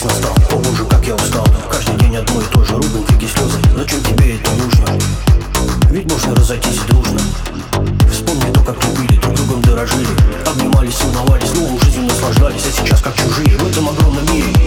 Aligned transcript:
час 0.00 0.12
настал. 0.12 0.34
О 0.50 0.56
боже, 0.56 0.84
как 0.84 1.06
я 1.06 1.14
устал. 1.14 1.46
Каждый 1.70 1.96
день 1.98 2.16
одно 2.16 2.40
и 2.40 2.44
то 2.44 2.64
же, 2.64 2.74
ругань, 2.74 3.04
крики, 3.06 3.26
слезы. 3.26 3.58
Зачем 3.76 4.02
тебе 4.02 4.36
это 4.36 4.50
нужно? 4.52 4.98
Ведь 5.90 6.10
можно 6.10 6.34
разойтись 6.34 6.80
дружно. 6.88 7.20
Вспомни 8.10 8.52
то, 8.52 8.60
как 8.60 8.76
любили, 8.84 9.20
друг 9.20 9.34
другом 9.34 9.62
дорожили. 9.62 10.06
Обнимались, 10.46 10.94
целовались, 10.94 11.54
новую 11.54 11.80
жизнью 11.80 12.04
наслаждались. 12.04 12.66
А 12.66 12.72
сейчас 12.72 13.00
как 13.00 13.14
чужие. 13.14 13.56
В 13.58 13.70
этом 13.70 13.88
огромном 13.88 14.24
мире 14.32 14.59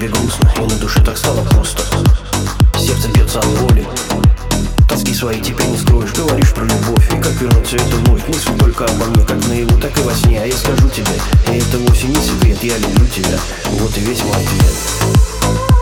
тебе 0.00 0.08
грустно 0.08 0.52
И 0.56 0.60
на 0.60 0.76
душе 0.76 1.00
так 1.02 1.16
стало 1.16 1.42
пусто 1.44 1.82
Сердце 2.78 3.08
бьется 3.08 3.38
от 3.40 3.46
боли. 3.60 3.86
Тоски 4.88 5.14
свои 5.14 5.40
теперь 5.40 5.66
не 5.66 5.76
скроешь. 5.76 6.12
Говоришь 6.12 6.52
про 6.54 6.64
любовь 6.64 7.12
И 7.12 7.20
как 7.20 7.32
вернуть 7.32 7.66
все 7.66 7.76
это 7.76 7.96
вновь 7.96 8.26
Мысли 8.26 8.52
только 8.58 8.86
обо 8.86 9.04
мне 9.06 9.24
Как 9.24 9.46
наяву, 9.46 9.78
так 9.80 9.96
и 9.98 10.02
во 10.02 10.14
сне. 10.14 10.40
А 10.42 10.46
я 10.46 10.56
скажу 10.56 10.88
тебе 10.88 11.12
И 11.52 11.58
это 11.58 11.78
вовсе 11.78 12.06
не 12.06 12.16
секрет 12.16 12.58
Я 12.62 12.78
люблю 12.78 13.06
тебя. 13.06 13.38
Вот 13.64 13.96
и 13.96 14.00
весь 14.00 14.22
мой 14.22 14.32
ответ 14.32 15.79